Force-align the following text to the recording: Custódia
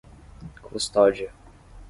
Custódia 0.73 1.29